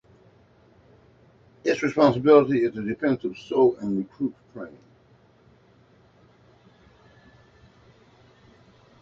[1.63, 4.79] Its responsibility is the defense of Seoul and recruit training.